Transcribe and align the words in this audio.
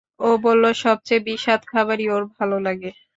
ও 0.19 0.29
বলল, 0.45 0.63
সবচেয়ে 0.83 1.25
বিস্বাদ 1.27 1.61
খাবারই 1.71 2.05
ওর 2.09 2.23
ভালো 2.35 2.57
লাগে। 2.67 2.89